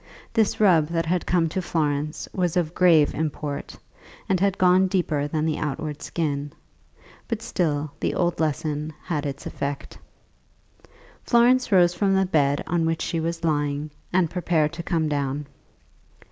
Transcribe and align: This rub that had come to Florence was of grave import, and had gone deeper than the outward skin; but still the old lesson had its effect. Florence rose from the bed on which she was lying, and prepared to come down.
This 0.33 0.59
rub 0.59 0.87
that 0.87 1.05
had 1.05 1.27
come 1.27 1.47
to 1.49 1.61
Florence 1.61 2.27
was 2.33 2.57
of 2.57 2.73
grave 2.73 3.13
import, 3.13 3.75
and 4.27 4.39
had 4.39 4.57
gone 4.57 4.87
deeper 4.87 5.27
than 5.27 5.45
the 5.45 5.59
outward 5.59 6.01
skin; 6.01 6.53
but 7.27 7.43
still 7.43 7.91
the 7.99 8.15
old 8.15 8.39
lesson 8.39 8.93
had 9.03 9.27
its 9.27 9.45
effect. 9.45 9.99
Florence 11.23 11.71
rose 11.71 11.93
from 11.93 12.15
the 12.15 12.25
bed 12.25 12.63
on 12.65 12.83
which 12.87 13.03
she 13.03 13.19
was 13.19 13.43
lying, 13.43 13.91
and 14.11 14.31
prepared 14.31 14.73
to 14.73 14.81
come 14.81 15.07
down. 15.07 15.45